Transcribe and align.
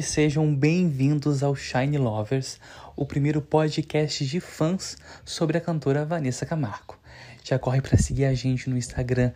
Gente! 0.00 0.02
Sejam 0.02 0.54
bem-vindos 0.54 1.42
ao 1.42 1.54
Shine 1.54 1.98
Lovers, 1.98 2.58
o 2.96 3.04
primeiro 3.04 3.42
podcast 3.42 4.24
de 4.24 4.40
fãs 4.40 4.96
sobre 5.26 5.58
a 5.58 5.60
cantora 5.60 6.06
Vanessa 6.06 6.46
Camargo. 6.46 6.98
Já 7.44 7.58
corre 7.58 7.82
para 7.82 7.98
seguir 7.98 8.24
a 8.24 8.32
gente 8.32 8.70
no 8.70 8.78
Instagram, 8.78 9.32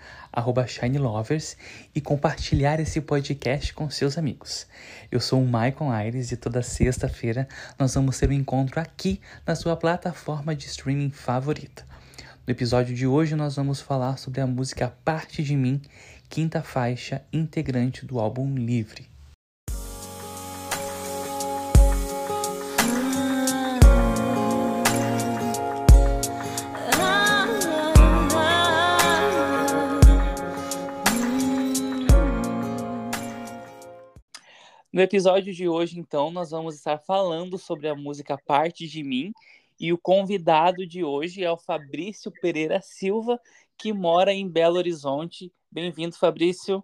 ShineLovers, 0.67 1.57
e 1.95 2.01
compartilhar 2.01 2.81
esse 2.81 3.01
podcast 3.03 3.75
com 3.75 3.91
seus 3.91 4.17
amigos. 4.17 4.67
Eu 5.13 5.21
sou 5.21 5.43
o 5.43 5.45
Michael 5.45 5.91
Aires 5.91 6.33
e 6.33 6.37
toda 6.37 6.63
sexta-feira 6.63 7.47
nós 7.79 7.95
vamos 7.95 8.19
ter 8.19 8.31
um 8.31 8.33
encontro 8.33 8.81
aqui 8.81 9.21
na 9.47 9.55
sua 9.55 9.77
plataforma 9.77 10.57
de 10.57 10.67
streaming 10.67 11.11
favorita. 11.11 11.85
No 12.47 12.53
episódio 12.53 12.95
de 12.95 13.07
hoje 13.07 13.35
nós 13.35 13.57
vamos 13.57 13.83
falar 13.83 14.17
sobre 14.17 14.41
a 14.41 14.47
música 14.47 14.95
Parte 15.05 15.43
de 15.43 15.57
Mim, 15.57 15.83
quinta 16.29 16.63
faixa 16.63 17.23
integrante 17.33 18.07
do 18.07 18.19
álbum 18.19 18.55
Livre. 18.55 19.14
No 34.95 35.03
episódio 35.03 35.53
de 35.53 35.69
hoje, 35.69 35.99
então, 35.99 36.31
nós 36.31 36.53
vamos 36.53 36.77
estar 36.77 36.99
falando 36.99 37.59
sobre 37.59 37.89
a 37.89 37.97
música 37.97 38.39
Parte 38.39 38.87
de 38.87 39.03
Mim. 39.03 39.33
E 39.77 39.93
o 39.93 39.99
convidado 39.99 40.87
de 40.87 41.03
hoje 41.03 41.43
é 41.43 41.51
o 41.51 41.57
Fabrício 41.57 42.31
Pereira 42.31 42.81
Silva, 42.81 43.41
que 43.77 43.93
mora 43.93 44.33
em 44.33 44.49
Belo 44.49 44.77
Horizonte. 44.77 45.53
Bem-vindo, 45.69 46.17
Fabrício. 46.17 46.81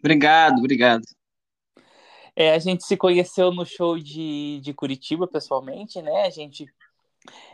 Obrigado, 0.00 0.58
obrigado. 0.58 1.04
É, 2.34 2.50
a 2.50 2.58
gente 2.58 2.82
se 2.82 2.96
conheceu 2.96 3.52
no 3.52 3.64
show 3.64 3.96
de, 3.96 4.58
de 4.60 4.74
Curitiba, 4.74 5.28
pessoalmente, 5.28 6.02
né? 6.02 6.22
A 6.22 6.30
gente, 6.30 6.66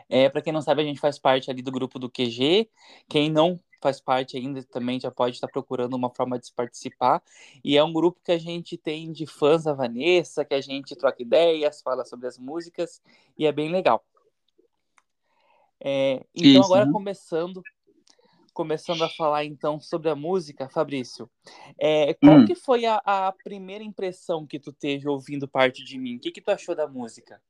é, 0.08 0.30
para 0.30 0.40
quem 0.40 0.54
não 0.54 0.62
sabe, 0.62 0.80
a 0.80 0.86
gente 0.86 1.00
faz 1.00 1.18
parte 1.18 1.50
ali 1.50 1.60
do 1.60 1.70
grupo 1.70 1.98
do 1.98 2.08
QG. 2.08 2.66
Quem 3.10 3.30
não 3.30 3.60
faz 3.80 4.00
parte 4.00 4.36
ainda 4.36 4.62
também 4.64 5.00
já 5.00 5.10
pode 5.10 5.36
estar 5.36 5.48
procurando 5.48 5.94
uma 5.94 6.10
forma 6.10 6.38
de 6.38 6.52
participar. 6.52 7.22
E 7.64 7.76
é 7.76 7.82
um 7.82 7.92
grupo 7.92 8.20
que 8.24 8.32
a 8.32 8.38
gente 8.38 8.76
tem 8.76 9.10
de 9.10 9.26
fãs 9.26 9.64
da 9.64 9.72
Vanessa, 9.72 10.44
que 10.44 10.54
a 10.54 10.60
gente 10.60 10.94
troca 10.94 11.22
ideias, 11.22 11.80
fala 11.82 12.04
sobre 12.04 12.26
as 12.26 12.38
músicas, 12.38 13.02
e 13.38 13.46
é 13.46 13.52
bem 13.52 13.70
legal. 13.70 14.04
É, 15.80 16.24
então, 16.34 16.60
Isso, 16.60 16.64
agora 16.64 16.86
né? 16.86 16.92
começando 16.92 17.62
começando 18.52 19.02
a 19.02 19.08
falar 19.08 19.44
então 19.44 19.80
sobre 19.80 20.10
a 20.10 20.14
música, 20.14 20.68
Fabrício, 20.68 21.30
é, 21.78 22.12
qual 22.14 22.40
hum. 22.40 22.44
que 22.44 22.54
foi 22.54 22.84
a, 22.84 23.00
a, 23.06 23.32
primeira 23.32 23.82
impressão 23.82 24.46
que 24.46 24.58
tu 24.58 24.70
teve 24.70 25.08
ouvindo 25.08 25.48
parte 25.48 25.82
de 25.82 25.96
mim? 25.96 26.16
O 26.16 26.20
que, 26.20 26.30
que 26.30 26.42
tu 26.42 26.50
achou 26.50 26.74
da 26.74 26.86
música? 26.86 27.40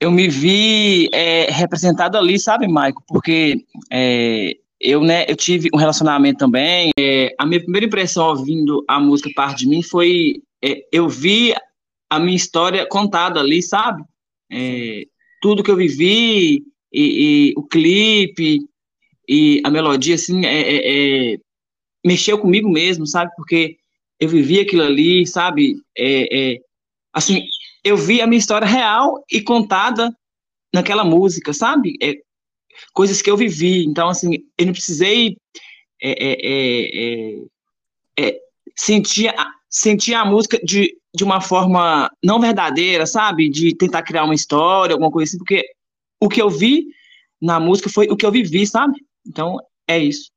Eu 0.00 0.10
me 0.10 0.28
vi 0.28 1.08
é, 1.12 1.50
representado 1.50 2.16
ali, 2.16 2.38
sabe, 2.38 2.68
Maico? 2.68 3.02
Porque 3.06 3.64
é, 3.90 4.56
eu, 4.80 5.02
né, 5.02 5.24
eu 5.28 5.34
tive 5.34 5.68
um 5.74 5.78
relacionamento 5.78 6.38
também. 6.38 6.90
É, 6.98 7.34
a 7.38 7.44
minha 7.44 7.60
primeira 7.60 7.86
impressão 7.86 8.28
ouvindo 8.28 8.84
a 8.86 9.00
música 9.00 9.30
Parte 9.34 9.60
de 9.60 9.68
Mim 9.68 9.82
foi 9.82 10.40
é, 10.62 10.84
eu 10.92 11.08
vi 11.08 11.52
a 12.08 12.18
minha 12.18 12.36
história 12.36 12.86
contada 12.86 13.40
ali, 13.40 13.62
sabe? 13.62 14.02
É, 14.50 15.02
tudo 15.42 15.62
que 15.62 15.70
eu 15.70 15.76
vivi 15.76 16.62
e, 16.92 17.52
e, 17.52 17.54
o 17.56 17.62
clipe 17.64 18.60
e 19.28 19.60
a 19.64 19.70
melodia, 19.70 20.14
assim, 20.14 20.46
é, 20.46 21.36
mexeu 22.06 22.38
comigo 22.38 22.68
mesmo, 22.68 23.06
sabe? 23.06 23.30
Porque 23.36 23.76
eu 24.18 24.28
vivi 24.28 24.60
aquilo 24.60 24.82
ali, 24.82 25.26
sabe? 25.26 25.76
assim, 27.12 27.44
eu 27.84 27.96
vi 27.96 28.20
a 28.20 28.26
minha 28.26 28.38
história 28.38 28.66
real 28.66 29.24
e 29.30 29.40
contada 29.40 30.14
naquela 30.72 31.04
música, 31.04 31.52
sabe? 31.52 31.96
É, 32.02 32.14
coisas 32.92 33.22
que 33.22 33.30
eu 33.30 33.36
vivi. 33.36 33.84
Então, 33.84 34.08
assim, 34.08 34.44
eu 34.56 34.66
não 34.66 34.72
precisei 34.72 35.36
é, 36.00 36.10
é, 36.10 36.36
é, 36.42 37.40
é, 38.20 38.28
é 38.28 38.40
sentir, 38.76 39.32
sentir 39.68 40.14
a 40.14 40.24
música 40.24 40.58
de, 40.62 40.96
de 41.14 41.24
uma 41.24 41.40
forma 41.40 42.10
não 42.22 42.40
verdadeira, 42.40 43.06
sabe? 43.06 43.48
De 43.48 43.74
tentar 43.74 44.02
criar 44.02 44.24
uma 44.24 44.34
história, 44.34 44.94
alguma 44.94 45.10
coisa 45.10 45.30
assim, 45.30 45.38
porque 45.38 45.64
o 46.20 46.28
que 46.28 46.40
eu 46.40 46.50
vi 46.50 46.86
na 47.40 47.60
música 47.60 47.88
foi 47.88 48.06
o 48.08 48.16
que 48.16 48.26
eu 48.26 48.32
vivi, 48.32 48.66
sabe? 48.66 49.04
Então, 49.26 49.58
é 49.86 49.98
isso. 49.98 50.30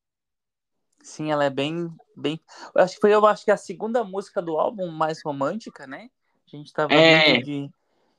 Sim, 1.04 1.32
ela 1.32 1.44
é 1.44 1.50
bem, 1.50 1.90
bem. 2.16 2.40
Eu 2.76 2.84
acho 2.84 2.96
que 2.96 3.02
foi, 3.02 3.14
eu 3.14 3.26
acho 3.26 3.44
que 3.44 3.52
a 3.52 3.58
segunda 3.58 4.04
música 4.04 4.42
do 4.42 4.58
álbum 4.58 4.88
mais 4.92 5.20
romântica, 5.24 5.88
né? 5.88 6.10
A 6.54 6.58
gente 6.58 6.74
tava 6.74 6.94
é... 6.94 7.38
de, 7.38 7.70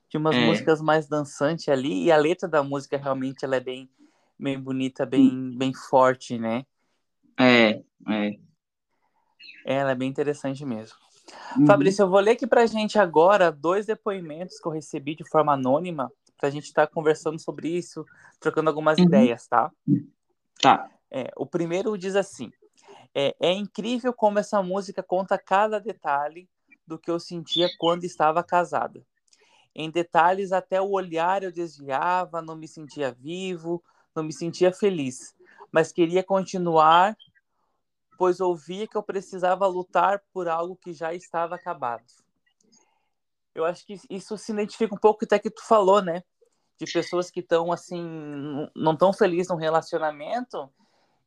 de 0.09 0.17
umas 0.17 0.37
é... 0.37 0.47
músicas 0.47 0.81
mais 0.81 1.07
dançantes 1.07 1.69
ali, 1.69 2.05
e 2.05 2.13
a 2.13 2.17
letra 2.17 2.49
da 2.49 2.63
música 2.63 2.97
realmente 2.97 3.45
ela 3.45 3.57
é 3.57 3.61
bem, 3.61 3.89
bem 4.39 4.59
bonita, 4.59 5.05
bem, 5.05 5.57
bem 5.57 5.73
forte, 5.75 6.39
né? 6.39 6.65
É, 7.39 7.83
é. 8.09 8.39
Ela 9.65 9.93
é 9.93 9.95
bem 9.95 10.09
interessante 10.09 10.65
mesmo. 10.65 10.97
Uhum. 11.57 11.67
Fabrício, 11.67 12.03
eu 12.03 12.09
vou 12.09 12.21
ler 12.21 12.33
aqui 12.33 12.47
pra 12.47 12.67
gente 12.67 12.99
agora 12.99 13.53
dois 13.53 13.87
depoimentos 13.87 14.59
que 14.59 14.67
eu 14.67 14.73
recebi 14.73 15.15
de 15.15 15.29
forma 15.29 15.53
anônima, 15.53 16.11
pra 16.37 16.51
gente 16.51 16.65
estar 16.65 16.87
tá 16.87 16.93
conversando 16.93 17.39
sobre 17.39 17.69
isso, 17.69 18.05
trocando 18.41 18.69
algumas 18.69 18.99
uhum. 18.99 19.05
ideias, 19.05 19.47
tá? 19.47 19.71
Tá. 20.61 20.91
É, 21.11 21.31
o 21.37 21.47
primeiro 21.47 21.97
diz 21.97 22.17
assim: 22.17 22.51
é, 23.15 23.35
é 23.39 23.53
incrível 23.53 24.13
como 24.13 24.39
essa 24.39 24.63
música 24.63 25.03
conta 25.03 25.39
cada 25.39 25.79
detalhe 25.79 26.49
do 26.87 26.99
que 26.99 27.11
eu 27.11 27.19
sentia 27.19 27.69
quando 27.79 28.05
estava 28.05 28.43
casada. 28.43 29.05
Em 29.75 29.91
detalhes, 29.91 30.53
até 30.53 30.81
o 30.81 30.91
olhar 30.91 31.43
eu 31.43 31.53
desviava, 31.53 32.43
não 32.43 32.57
me 32.57 32.69
sentia 32.69 33.13
vivo, 33.13 33.83
não 34.15 34.23
me 34.23 34.33
sentia 34.33 34.73
feliz, 34.73 35.35
mas 35.71 35.93
queria 35.93 36.23
continuar, 36.23 37.17
pois 38.19 38.41
ouvia 38.41 38.87
que 38.87 38.97
eu 38.97 39.03
precisava 39.03 39.67
lutar 39.67 40.23
por 40.33 40.49
algo 40.49 40.77
que 40.77 40.93
já 40.93 41.15
estava 41.15 41.55
acabado. 41.55 42.05
Eu 43.55 43.65
acho 43.65 43.87
que 43.87 43.99
isso 44.11 44.37
se 44.37 44.53
identifica 44.53 44.95
um 44.95 44.99
pouco 44.99 45.25
até 45.25 45.39
que 45.39 45.51
tu 45.51 45.63
falou, 45.67 46.03
né? 46.03 46.23
De 46.79 46.91
pessoas 46.91 47.31
que 47.31 47.41
estão 47.41 47.71
assim, 47.73 48.69
não 48.75 48.97
tão 48.97 49.13
felizes 49.13 49.49
no 49.49 49.57
relacionamento 49.57 50.71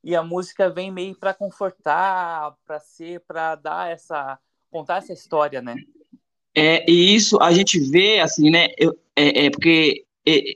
e 0.03 0.15
a 0.15 0.23
música 0.23 0.69
vem 0.69 0.91
meio 0.91 1.17
para 1.17 1.33
confortar, 1.33 2.55
para 2.65 2.79
ser, 2.79 3.21
para 3.21 3.55
dar 3.55 3.91
essa 3.91 4.39
contar 4.75 4.97
essa 4.97 5.13
história, 5.13 5.61
né? 5.61 5.75
É, 6.53 6.89
e 6.89 7.15
isso 7.15 7.41
a 7.41 7.53
gente 7.53 7.79
vê, 7.79 8.19
assim, 8.19 8.49
né? 8.49 8.67
Eu, 8.77 8.93
é, 9.15 9.45
é 9.45 9.49
porque 9.49 10.03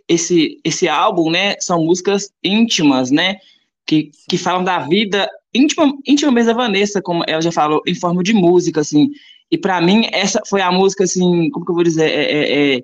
esse, 0.10 0.60
esse 0.64 0.90
álbum, 0.90 1.30
né, 1.30 1.56
são 1.60 1.86
músicas 1.86 2.30
íntimas, 2.44 3.12
né? 3.12 3.38
Que, 3.86 4.12
que 4.28 4.38
falam 4.38 4.64
da 4.64 4.80
vida 4.80 5.30
íntima, 5.54 5.94
íntima 6.06 6.32
mesmo 6.32 6.54
da 6.54 6.58
Vanessa, 6.58 7.02
como 7.02 7.24
ela 7.28 7.42
já 7.42 7.52
falou, 7.52 7.82
em 7.88 7.96
forma 7.96 8.22
de 8.22 8.34
música, 8.34 8.82
assim. 8.82 9.10
E 9.50 9.58
para 9.58 9.80
mim, 9.80 10.08
essa 10.12 10.42
foi 10.48 10.62
a 10.62 10.72
música, 10.72 11.06
assim, 11.06 11.50
como 11.52 11.66
que 11.66 11.72
eu 11.72 11.76
vou 11.76 11.84
dizer? 11.84 12.10
É, 12.10 12.24
é, 12.24 12.76
é, 12.78 12.84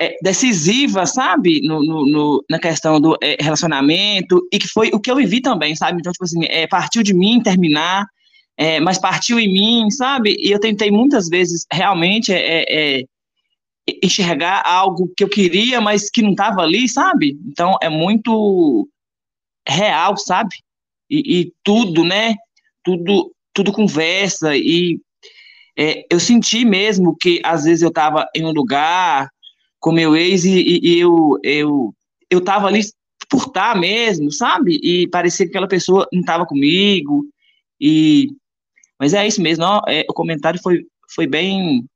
é 0.00 0.16
decisiva, 0.22 1.06
sabe? 1.06 1.62
No, 1.66 1.82
no, 1.82 2.06
no, 2.06 2.44
na 2.50 2.58
questão 2.58 3.00
do 3.00 3.16
é, 3.22 3.36
relacionamento, 3.40 4.46
e 4.52 4.58
que 4.58 4.68
foi 4.68 4.90
o 4.92 5.00
que 5.00 5.10
eu 5.10 5.16
vivi 5.16 5.40
também, 5.40 5.74
sabe? 5.74 5.98
Então, 5.98 6.12
tipo 6.12 6.24
assim, 6.24 6.44
é, 6.44 6.66
partiu 6.66 7.02
de 7.02 7.14
mim 7.14 7.42
terminar, 7.42 8.06
é, 8.60 8.78
mas 8.78 8.98
partiu 8.98 9.40
em 9.40 9.50
mim, 9.50 9.90
sabe? 9.90 10.36
E 10.38 10.50
eu 10.50 10.60
tentei 10.60 10.90
muitas 10.90 11.30
vezes 11.30 11.64
realmente 11.72 12.30
é, 12.30 12.62
é, 12.62 13.00
é 13.00 13.04
enxergar 14.04 14.62
algo 14.66 15.10
que 15.16 15.24
eu 15.24 15.30
queria, 15.30 15.80
mas 15.80 16.10
que 16.10 16.20
não 16.20 16.32
estava 16.32 16.60
ali, 16.60 16.86
sabe? 16.86 17.38
Então 17.46 17.78
é 17.82 17.88
muito 17.88 18.86
real, 19.66 20.14
sabe? 20.18 20.54
E, 21.08 21.40
e 21.40 21.52
tudo, 21.64 22.04
né? 22.04 22.34
Tudo, 22.84 23.32
tudo 23.54 23.72
conversa 23.72 24.54
e 24.54 25.00
é, 25.78 26.04
eu 26.10 26.20
senti 26.20 26.62
mesmo 26.62 27.16
que 27.18 27.40
às 27.42 27.64
vezes 27.64 27.80
eu 27.80 27.88
estava 27.88 28.26
em 28.36 28.44
um 28.44 28.52
lugar 28.52 29.30
com 29.78 29.90
meu 29.90 30.14
ex 30.14 30.44
e, 30.44 30.60
e, 30.60 30.96
e 30.96 30.98
eu 30.98 31.38
eu 31.42 31.94
eu 32.28 32.40
estava 32.40 32.66
ali 32.66 32.82
por 33.26 33.46
estar 33.46 33.72
tá 33.72 33.80
mesmo, 33.80 34.30
sabe? 34.30 34.78
E 34.82 35.08
parecia 35.08 35.46
que 35.46 35.50
aquela 35.50 35.68
pessoa 35.68 36.06
não 36.12 36.20
estava 36.20 36.44
comigo 36.44 37.24
e 37.80 38.28
mas 39.00 39.14
é 39.14 39.26
isso 39.26 39.40
mesmo, 39.40 39.64
ó, 39.64 39.80
é, 39.88 40.04
o 40.10 40.12
comentário 40.12 40.60
foi, 40.62 40.86
foi 41.08 41.26
bem. 41.26 41.88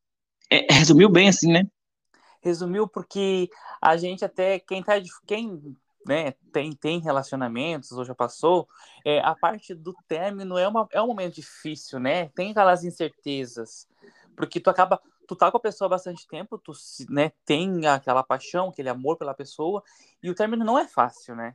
É, 0.51 0.67
resumiu 0.73 1.11
bem, 1.11 1.29
assim, 1.29 1.53
né? 1.53 1.65
Resumiu 2.41 2.89
porque 2.89 3.51
a 3.81 3.95
gente 3.99 4.25
até, 4.25 4.59
quem 4.59 4.83
tá. 4.83 4.95
Quem 5.27 5.77
né, 6.06 6.33
tem, 6.51 6.73
tem 6.73 7.01
relacionamentos 7.01 7.93
ou 7.93 8.05
já 8.05 8.15
passou, 8.15 8.69
é, 9.05 9.21
a 9.21 9.35
parte 9.35 9.75
do 9.75 9.95
término 10.06 10.59
é, 10.59 10.69
uma, 10.69 10.87
é 10.93 11.01
um 11.01 11.06
momento 11.06 11.35
difícil, 11.35 11.99
né? 11.99 12.29
Tem 12.29 12.51
aquelas 12.51 12.85
incertezas. 12.85 13.87
Porque 14.35 14.59
tu 14.59 14.71
acaba. 14.71 14.99
Tu 15.27 15.37
tá 15.37 15.50
com 15.50 15.57
a 15.57 15.61
pessoa 15.61 15.87
há 15.87 15.91
bastante 15.91 16.27
tempo, 16.27 16.59
tu 16.59 16.73
né, 17.09 17.33
tem 17.47 17.87
aquela 17.87 18.23
paixão, 18.23 18.69
aquele 18.69 18.91
amor 18.91 19.17
pela 19.17 19.33
pessoa, 19.33 19.83
e 20.23 20.29
o 20.29 20.35
término 20.35 20.65
não 20.65 20.79
é 20.79 20.87
fácil, 20.87 21.35
né? 21.35 21.55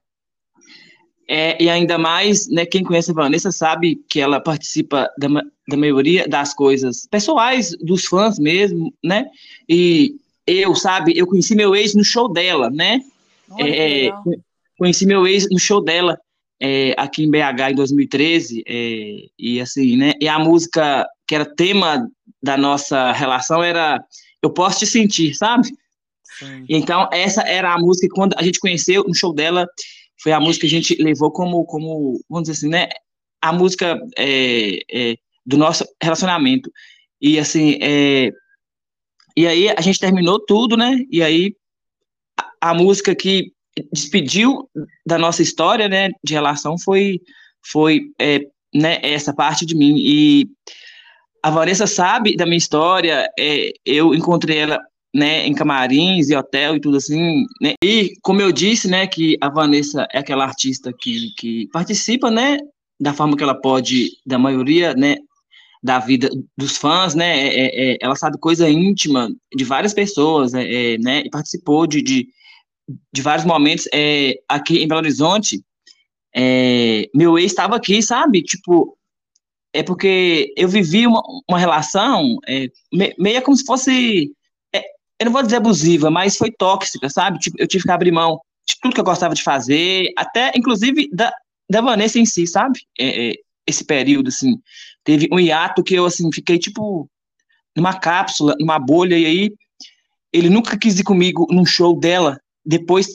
É, 1.32 1.62
e 1.62 1.70
ainda 1.70 1.96
mais, 1.96 2.50
né, 2.50 2.66
quem 2.66 2.84
conhece 2.84 3.12
a 3.12 3.14
Vanessa 3.14 3.52
sabe 3.52 4.02
que 4.10 4.20
ela 4.20 4.42
participa 4.42 5.08
da, 5.16 5.28
da 5.68 5.78
maioria 5.78 6.28
das 6.28 6.56
coisas 6.56 7.06
pessoais 7.06 7.70
dos 7.80 8.06
fãs 8.06 8.40
mesmo, 8.40 8.92
né? 9.04 9.28
E 9.70 10.16
eu, 10.48 10.74
sabe, 10.74 11.16
eu 11.16 11.28
conheci 11.28 11.54
meu 11.54 11.76
ex 11.76 11.94
no 11.94 12.04
show 12.04 12.28
dela, 12.34 12.72
né? 12.72 13.02
É, 13.60 14.10
conheci 14.76 15.06
meu 15.06 15.28
ex 15.28 15.48
no 15.52 15.60
show 15.60 15.80
dela 15.80 16.20
é, 16.60 16.96
aqui 16.98 17.26
em 17.26 17.30
BH 17.30 17.74
em 17.74 17.76
2013 17.76 18.64
é, 18.68 19.26
e 19.38 19.62
assim, 19.62 19.98
né? 19.98 20.14
E 20.20 20.28
a 20.28 20.40
música 20.40 21.08
que 21.28 21.36
era 21.36 21.46
tema 21.46 22.10
da 22.42 22.58
nossa 22.58 23.12
relação 23.12 23.64
era 23.64 24.04
Eu 24.42 24.50
Posso 24.50 24.80
Te 24.80 24.88
Sentir, 24.88 25.36
sabe? 25.36 25.68
Sim. 26.40 26.66
Então 26.68 27.08
essa 27.14 27.44
era 27.44 27.72
a 27.72 27.78
música 27.78 28.08
que 28.08 28.16
quando 28.16 28.34
a 28.36 28.42
gente 28.42 28.60
conheceu 28.60 29.04
no 29.04 29.14
show 29.14 29.32
dela 29.32 29.68
foi 30.22 30.32
a 30.32 30.40
música 30.40 30.68
que 30.68 30.76
a 30.76 30.78
gente 30.78 31.02
levou 31.02 31.32
como, 31.32 31.66
como 31.66 32.20
vamos 32.30 32.50
dizer 32.50 32.58
assim, 32.58 32.70
né? 32.70 32.90
A 33.42 33.54
música 33.54 33.98
é, 34.18 34.80
é, 34.92 35.16
do 35.46 35.58
nosso 35.58 35.86
relacionamento. 36.02 36.72
E 37.22 37.40
assim, 37.40 37.78
é, 37.82 38.32
e 39.36 39.48
aí 39.48 39.70
a 39.70 39.82
gente 39.82 40.00
terminou 40.00 40.40
tudo, 40.40 40.76
né? 40.76 40.98
E 41.10 41.24
aí 41.24 41.56
a, 42.38 42.72
a, 42.72 42.74
música 42.74 43.16
que 43.16 43.54
despediu 43.94 44.70
da 45.06 45.18
nossa 45.18 45.42
história, 45.42 45.88
né, 45.88 46.10
de 46.24 46.34
relação 46.34 46.78
foi 46.78 47.22
foi 47.66 48.12
é, 48.20 48.42
né, 48.74 49.00
essa 49.02 49.34
parte 49.34 49.66
de 49.66 49.76
mim. 49.76 49.96
E 49.98 50.50
a 51.42 51.50
Vanessa 51.50 51.88
sabe 51.88 52.36
da 52.36 52.46
minha 52.46 52.58
história. 52.58 53.30
É, 53.40 53.72
eu 53.86 54.14
encontrei 54.14 54.58
ela 54.58 54.80
né, 55.14 55.46
em 55.48 55.54
camarins 55.54 56.30
e 56.30 56.36
hotel 56.36 56.76
e 56.76 56.80
tudo 56.80 56.98
assim, 56.98 57.46
né? 57.62 57.74
E 57.84 58.14
como 58.22 58.42
eu 58.42 58.52
disse, 58.52 58.88
né, 58.88 59.08
que 59.08 59.38
a 59.42 59.50
Vanessa 59.50 60.08
é 60.12 60.20
aquela 60.20 60.44
artista 60.46 60.94
que, 60.94 61.34
que 61.36 61.68
participa, 61.72 62.30
né, 62.30 62.58
da 63.00 63.14
forma 63.14 63.36
que 63.36 63.44
ela 63.44 63.60
pode, 63.60 64.12
da 64.26 64.38
maioria, 64.38 64.94
né, 64.94 65.18
da 65.82 65.98
vida 65.98 66.30
dos 66.58 66.78
fãs, 66.78 67.16
né, 67.16 67.48
é, 67.48 67.48
é, 67.48 67.94
é 67.94 67.98
ela 68.02 68.16
sabe 68.16 68.38
coisa 68.38 68.70
íntima 68.70 69.30
de 69.56 69.64
várias 69.64 69.94
pessoas, 69.94 70.54
é, 70.54 70.94
é, 70.94 70.98
né, 71.00 71.24
e 71.26 71.30
participou 71.30 71.88
de, 71.88 72.02
de, 72.02 72.28
de 73.12 73.22
vários 73.22 73.46
momentos 73.46 73.88
é, 73.94 74.36
aqui 74.48 74.84
em 74.84 74.88
Belo 74.88 75.02
Horizonte. 75.02 75.64
meu 77.16 77.40
ex 77.40 77.52
estava 77.52 77.78
aqui, 77.78 78.02
sabe? 78.04 78.44
Tipo, 78.44 78.96
é 79.74 79.82
porque 79.82 80.54
eu 80.56 80.68
vivi 80.68 81.08
uma, 81.08 81.22
uma 81.48 81.58
relação 81.58 82.38
meio 82.92 83.42
como 83.42 83.56
se 83.56 83.64
fosse 83.66 84.32
eu 85.20 85.26
não 85.26 85.34
vou 85.34 85.44
dizer 85.44 85.58
abusiva, 85.58 86.10
mas 86.10 86.38
foi 86.38 86.50
tóxica, 86.52 87.10
sabe? 87.10 87.40
Tipo, 87.40 87.58
eu 87.60 87.68
tive 87.68 87.84
que 87.84 87.92
abrir 87.92 88.12
mão 88.12 88.40
de 88.68 88.76
tudo 88.82 88.94
que 88.94 89.02
eu 89.02 89.06
gostava 89.06 89.36
de 89.36 89.44
fazer, 89.44 90.08
até, 90.16 90.52
inclusive, 90.56 91.10
da, 91.12 91.32
da 91.70 91.82
Vanessa 91.82 92.20
em 92.20 92.26
si, 92.26 92.48
sabe? 92.48 92.80
É, 92.98 93.30
é, 93.30 93.34
esse 93.68 93.84
período, 93.84 94.30
assim, 94.30 94.58
teve 95.04 95.28
um 95.32 95.40
hiato 95.40 95.84
que 95.84 95.94
eu, 95.94 96.06
assim, 96.06 96.32
fiquei, 96.32 96.58
tipo, 96.58 97.10
numa 97.76 97.94
cápsula, 97.94 98.56
numa 98.60 98.80
bolha, 98.80 99.18
e 99.18 99.26
aí 99.26 99.52
ele 100.32 100.50
nunca 100.50 100.78
quis 100.78 101.00
ir 101.00 101.04
comigo 101.04 101.48
num 101.52 101.66
show 101.66 102.00
dela, 102.00 102.40
depois 102.66 103.08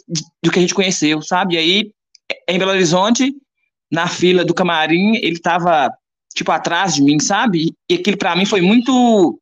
do 0.42 0.50
que 0.50 0.58
a 0.58 0.62
gente 0.62 0.74
conheceu, 0.74 1.22
sabe? 1.22 1.54
E 1.54 1.58
aí, 1.58 1.90
em 2.48 2.58
Belo 2.58 2.72
Horizonte, 2.72 3.32
na 3.90 4.08
fila 4.08 4.44
do 4.44 4.54
camarim, 4.54 5.16
ele 5.16 5.38
tava, 5.38 5.90
tipo, 6.34 6.50
atrás 6.50 6.94
de 6.94 7.02
mim, 7.02 7.18
sabe? 7.20 7.72
E 7.88 7.94
aquilo 7.94 8.18
para 8.18 8.34
mim 8.36 8.44
foi 8.44 8.60
muito 8.60 9.38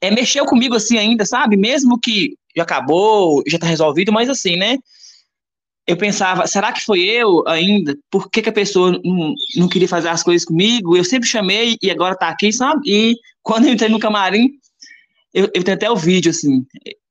é, 0.00 0.10
mexeu 0.10 0.44
comigo 0.44 0.74
assim 0.74 0.98
ainda, 0.98 1.24
sabe? 1.24 1.56
Mesmo 1.56 1.98
que 1.98 2.36
já 2.56 2.62
acabou, 2.62 3.42
já 3.46 3.58
tá 3.58 3.66
resolvido, 3.66 4.12
mas 4.12 4.28
assim, 4.28 4.56
né? 4.56 4.78
Eu 5.86 5.96
pensava, 5.96 6.46
será 6.46 6.72
que 6.72 6.84
foi 6.84 7.00
eu 7.00 7.42
ainda? 7.48 7.96
Por 8.10 8.30
que, 8.30 8.42
que 8.42 8.48
a 8.48 8.52
pessoa 8.52 8.92
não, 9.04 9.34
não 9.56 9.68
queria 9.68 9.88
fazer 9.88 10.08
as 10.08 10.22
coisas 10.22 10.44
comigo? 10.44 10.96
Eu 10.96 11.04
sempre 11.04 11.28
chamei 11.28 11.76
e 11.82 11.90
agora 11.90 12.16
tá 12.16 12.28
aqui, 12.28 12.52
sabe? 12.52 12.82
E 12.86 13.16
quando 13.42 13.66
eu 13.66 13.72
entrei 13.72 13.88
no 13.88 13.98
camarim, 13.98 14.50
eu, 15.32 15.48
eu 15.54 15.64
tenho 15.64 15.76
até 15.76 15.90
o 15.90 15.96
vídeo, 15.96 16.30
assim, 16.30 16.64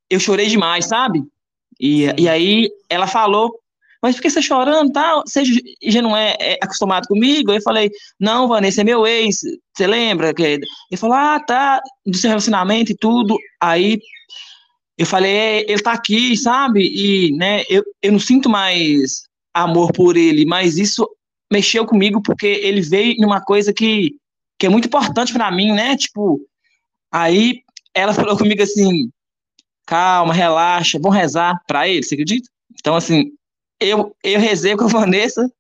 eu 0.10 0.20
chorei 0.20 0.48
demais, 0.48 0.86
sabe? 0.86 1.24
E, 1.80 2.06
e 2.18 2.28
aí 2.28 2.70
ela 2.90 3.08
falou 3.08 3.58
mas 4.02 4.16
por 4.16 4.22
que 4.22 4.30
você 4.30 4.42
chorando, 4.42 4.92
tal? 4.92 5.24
Você 5.26 5.44
já 5.84 6.02
não 6.02 6.16
é, 6.16 6.36
é, 6.40 6.58
acostumado 6.62 7.08
comigo? 7.08 7.52
Eu 7.52 7.62
falei, 7.62 7.92
não, 8.20 8.48
Vanessa, 8.48 8.82
é 8.82 8.84
meu 8.84 9.06
ex, 9.06 9.42
você 9.76 9.88
lembra? 9.88 10.34
Ele 10.38 10.66
falou, 10.98 11.16
ah, 11.16 11.40
tá, 11.40 11.82
do 12.06 12.18
seu 12.18 12.30
relacionamento 12.30 12.92
e 12.92 12.98
tudo. 12.98 13.38
Aí 13.62 14.00
eu 14.98 15.06
falei, 15.06 15.32
é, 15.32 15.72
ele 15.72 15.82
tá 15.82 15.92
aqui, 15.92 16.38
sabe? 16.38 16.82
E, 16.82 17.36
né, 17.36 17.64
eu, 17.70 17.84
eu 18.02 18.12
não 18.12 18.20
sinto 18.20 18.50
mais 18.50 19.24
amor 19.54 19.92
por 19.92 20.16
ele, 20.16 20.46
mas 20.46 20.78
isso 20.78 21.10
mexeu 21.52 21.86
comigo 21.86 22.22
porque 22.22 22.48
ele 22.48 22.82
veio 22.82 23.16
numa 23.20 23.42
coisa 23.42 23.74
que, 23.74 24.16
que 24.58 24.66
é 24.66 24.70
muito 24.70 24.86
importante 24.86 25.34
para 25.34 25.52
mim, 25.52 25.74
né? 25.74 25.98
Tipo, 25.98 26.40
aí 27.12 27.62
ela 27.94 28.14
falou 28.14 28.38
comigo 28.38 28.62
assim, 28.62 29.10
calma, 29.86 30.34
relaxa, 30.34 31.00
vamos 31.02 31.18
rezar 31.18 31.60
para 31.68 31.88
ele, 31.88 32.04
você 32.04 32.14
acredita? 32.14 32.50
Então, 32.80 32.96
assim, 32.96 33.32
eu, 33.80 34.16
eu 34.24 34.40
rezei 34.40 34.76
com 34.76 34.86
a 34.86 34.88
Vanessa 35.00 35.52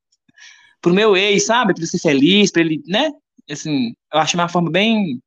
pro 0.82 0.94
meu 0.94 1.16
ex, 1.16 1.46
sabe? 1.46 1.74
Pra 1.74 1.82
ele 1.82 1.88
ser 1.88 2.00
feliz, 2.00 2.52
pra 2.52 2.62
ele, 2.62 2.84
né? 2.88 3.12
Assim, 3.50 3.96
eu 4.14 4.20
achei 4.20 4.40
uma 4.40 4.50
forma 4.50 4.70
bem. 4.70 5.22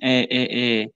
É, 0.00 0.20
é, 0.30 0.82
é, 0.82 0.90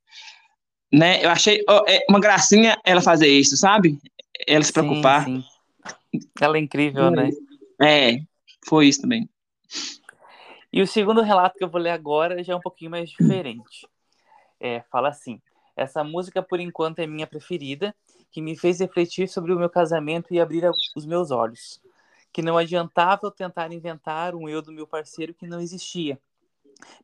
né? 0.92 1.24
Eu 1.24 1.30
achei 1.30 1.64
é 1.86 2.04
uma 2.08 2.20
gracinha 2.20 2.78
ela 2.84 3.00
fazer 3.00 3.28
isso, 3.28 3.56
sabe? 3.56 3.98
Ela 4.46 4.64
se 4.64 4.72
preocupar. 4.72 5.24
Sim, 5.24 5.42
sim. 5.42 6.20
Ela 6.40 6.56
é 6.56 6.60
incrível, 6.60 7.10
né? 7.10 7.30
É, 7.80 8.20
foi 8.66 8.88
isso 8.88 9.02
também. 9.02 9.28
E 10.72 10.82
o 10.82 10.86
segundo 10.86 11.22
relato 11.22 11.56
que 11.56 11.64
eu 11.64 11.70
vou 11.70 11.80
ler 11.80 11.90
agora 11.90 12.42
já 12.44 12.52
é 12.52 12.56
um 12.56 12.60
pouquinho 12.60 12.90
mais 12.90 13.10
diferente. 13.10 13.88
É, 14.60 14.82
fala 14.90 15.08
assim: 15.08 15.40
essa 15.76 16.04
música 16.04 16.42
por 16.42 16.60
enquanto 16.60 16.98
é 16.98 17.06
minha 17.06 17.26
preferida 17.26 17.94
que 18.30 18.40
me 18.40 18.56
fez 18.56 18.80
refletir 18.80 19.28
sobre 19.28 19.52
o 19.52 19.58
meu 19.58 19.68
casamento 19.68 20.32
e 20.32 20.40
abrir 20.40 20.68
os 20.96 21.06
meus 21.06 21.30
olhos. 21.30 21.80
Que 22.32 22.42
não 22.42 22.56
adiantava 22.56 23.22
eu 23.24 23.30
tentar 23.30 23.72
inventar 23.72 24.34
um 24.34 24.48
eu 24.48 24.62
do 24.62 24.72
meu 24.72 24.86
parceiro 24.86 25.34
que 25.34 25.46
não 25.46 25.60
existia. 25.60 26.18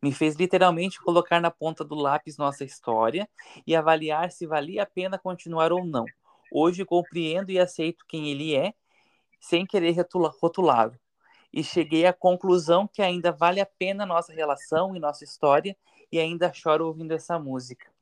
Me 0.00 0.12
fez 0.12 0.36
literalmente 0.36 1.00
colocar 1.00 1.40
na 1.40 1.50
ponta 1.50 1.84
do 1.84 1.94
lápis 1.94 2.36
nossa 2.36 2.64
história 2.64 3.28
e 3.66 3.74
avaliar 3.74 4.30
se 4.30 4.46
valia 4.46 4.84
a 4.84 4.86
pena 4.86 5.18
continuar 5.18 5.72
ou 5.72 5.84
não. 5.84 6.06
Hoje 6.50 6.84
compreendo 6.84 7.50
e 7.50 7.58
aceito 7.58 8.04
quem 8.06 8.30
ele 8.30 8.54
é, 8.54 8.72
sem 9.40 9.66
querer 9.66 9.96
rotulá-lo. 10.40 10.96
E 11.52 11.62
cheguei 11.64 12.06
à 12.06 12.12
conclusão 12.12 12.86
que 12.86 13.02
ainda 13.02 13.32
vale 13.32 13.60
a 13.60 13.66
pena 13.66 14.06
nossa 14.06 14.32
relação 14.32 14.94
e 14.94 15.00
nossa 15.00 15.24
história, 15.24 15.76
e 16.10 16.18
ainda 16.18 16.52
choro 16.52 16.86
ouvindo 16.86 17.12
essa 17.12 17.38
música. 17.38 17.95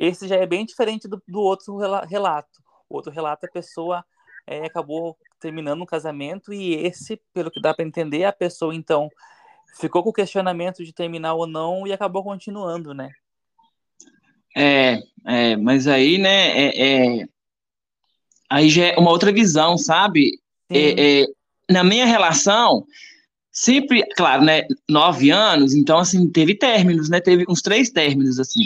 Esse 0.00 0.26
já 0.26 0.36
é 0.36 0.46
bem 0.46 0.64
diferente 0.64 1.06
do, 1.06 1.22
do 1.28 1.40
outro 1.40 1.76
relato. 1.76 2.62
O 2.88 2.96
outro 2.96 3.12
relato, 3.12 3.44
a 3.44 3.50
pessoa 3.50 4.02
é, 4.46 4.64
acabou 4.64 5.14
terminando 5.38 5.82
um 5.82 5.86
casamento 5.86 6.54
e 6.54 6.74
esse, 6.74 7.20
pelo 7.34 7.50
que 7.50 7.60
dá 7.60 7.74
para 7.74 7.84
entender, 7.84 8.24
a 8.24 8.32
pessoa 8.32 8.74
então 8.74 9.10
ficou 9.78 10.02
com 10.02 10.08
o 10.08 10.14
questionamento 10.14 10.82
de 10.82 10.94
terminar 10.94 11.34
ou 11.34 11.46
não 11.46 11.86
e 11.86 11.92
acabou 11.92 12.24
continuando, 12.24 12.94
né? 12.94 13.10
É, 14.56 15.02
é 15.26 15.56
mas 15.56 15.86
aí, 15.86 16.16
né, 16.16 16.48
é, 16.48 17.20
é, 17.20 17.28
aí 18.48 18.70
já 18.70 18.86
é 18.86 18.96
uma 18.96 19.10
outra 19.10 19.30
visão, 19.30 19.76
sabe? 19.76 20.40
É, 20.70 21.20
é, 21.20 21.26
na 21.70 21.84
minha 21.84 22.06
relação, 22.06 22.86
sempre, 23.52 24.02
claro, 24.16 24.44
né, 24.44 24.62
nove 24.88 25.30
anos, 25.30 25.74
então, 25.74 25.98
assim, 25.98 26.26
teve 26.30 26.54
términos, 26.54 27.10
né, 27.10 27.20
teve 27.20 27.44
uns 27.48 27.60
três 27.60 27.90
términos, 27.90 28.40
assim, 28.40 28.62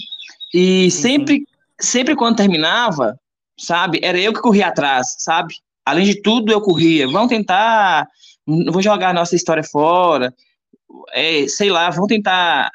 e 0.54 0.88
sempre, 0.88 1.42
sempre 1.80 2.14
quando 2.14 2.36
terminava, 2.36 3.18
sabe, 3.58 3.98
era 4.04 4.16
eu 4.20 4.32
que 4.32 4.40
corria 4.40 4.68
atrás, 4.68 5.16
sabe? 5.18 5.56
Além 5.84 6.04
de 6.04 6.22
tudo, 6.22 6.52
eu 6.52 6.60
corria. 6.60 7.08
Vamos 7.08 7.28
tentar, 7.28 8.06
vou 8.46 8.80
jogar 8.80 9.10
a 9.10 9.12
nossa 9.12 9.34
história 9.34 9.64
fora. 9.64 10.32
É, 11.12 11.48
sei 11.48 11.70
lá, 11.70 11.90
vamos 11.90 12.06
tentar 12.06 12.70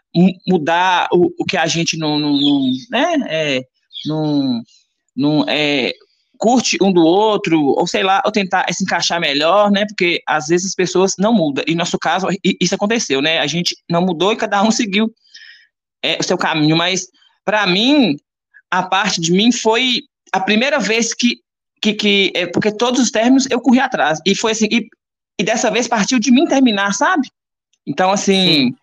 mudar 0.46 1.08
o, 1.14 1.32
o 1.40 1.46
que 1.46 1.56
a 1.56 1.68
gente 1.68 1.98
não, 1.98 2.20
não, 2.20 2.34
não 2.34 2.72
né, 2.92 3.16
é, 3.30 3.62
não, 4.06 4.62
não 5.16 5.46
é, 5.48 5.94
curte 6.38 6.78
um 6.82 6.92
do 6.92 7.02
outro, 7.02 7.62
ou 7.62 7.88
sei 7.88 8.04
lá, 8.04 8.22
ou 8.26 8.32
tentar 8.32 8.66
se 8.74 8.84
encaixar 8.84 9.22
melhor, 9.22 9.72
né? 9.72 9.86
Porque 9.86 10.22
às 10.28 10.48
vezes 10.48 10.68
as 10.68 10.76
pessoas 10.76 11.14
não 11.18 11.34
mudam. 11.34 11.64
E 11.66 11.72
no 11.72 11.78
nosso 11.78 11.98
caso, 11.98 12.28
isso 12.44 12.76
aconteceu, 12.76 13.22
né? 13.22 13.40
A 13.40 13.48
gente 13.48 13.74
não 13.90 14.02
mudou 14.02 14.34
e 14.34 14.36
cada 14.36 14.62
um 14.62 14.70
seguiu 14.70 15.10
é, 16.04 16.18
o 16.20 16.24
seu 16.24 16.38
caminho, 16.38 16.76
mas 16.76 17.08
para 17.50 17.66
mim, 17.66 18.16
a 18.70 18.84
parte 18.84 19.20
de 19.20 19.32
mim 19.32 19.52
foi 19.52 20.04
a 20.32 20.40
primeira 20.40 20.78
vez 20.78 21.16
que, 21.16 21.40
que, 21.82 21.96
que 21.96 22.32
é, 22.36 22.46
porque 22.46 22.72
todos 22.72 23.02
os 23.02 23.10
términos 23.10 23.48
eu 23.50 23.60
corri 23.60 23.80
atrás, 23.80 24.20
e 24.24 24.36
foi 24.36 24.52
assim, 24.52 24.68
e, 24.70 24.88
e 25.40 25.44
dessa 25.44 25.72
vez 25.72 25.88
partiu 25.88 26.20
de 26.20 26.30
mim 26.30 26.46
terminar, 26.46 26.94
sabe? 26.94 27.28
Então, 27.88 28.12
assim, 28.12 28.68
Sim. 28.68 28.76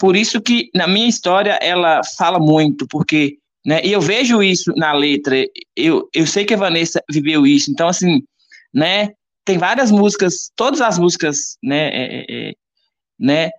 por 0.00 0.16
isso 0.16 0.40
que 0.40 0.70
na 0.74 0.86
minha 0.86 1.06
história 1.06 1.58
ela 1.60 2.00
fala 2.16 2.38
muito, 2.38 2.88
porque, 2.88 3.36
né, 3.66 3.82
e 3.84 3.92
eu 3.92 4.00
vejo 4.00 4.42
isso 4.42 4.72
na 4.74 4.94
letra, 4.94 5.36
eu, 5.76 6.08
eu 6.14 6.26
sei 6.26 6.46
que 6.46 6.54
a 6.54 6.56
Vanessa 6.58 7.02
viveu 7.10 7.46
isso, 7.46 7.70
então, 7.70 7.88
assim, 7.88 8.22
né, 8.72 9.10
tem 9.44 9.58
várias 9.58 9.90
músicas, 9.90 10.50
todas 10.56 10.80
as 10.80 10.98
músicas, 10.98 11.58
né, 11.62 11.88
é, 11.88 12.20
é, 12.20 12.24
é 12.30 12.52
né, 13.20 13.50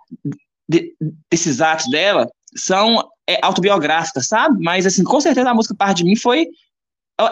de, 0.68 0.96
desses 1.30 1.62
atos 1.62 1.88
dela 1.92 2.28
são 2.56 3.08
é, 3.28 3.40
autobiográficas, 3.42 4.28
sabe? 4.28 4.62
Mas, 4.64 4.86
assim, 4.86 5.04
com 5.04 5.20
certeza 5.20 5.50
a 5.50 5.54
música 5.54 5.76
Parte 5.76 6.00
de 6.00 6.06
Mim 6.06 6.16
foi 6.16 6.48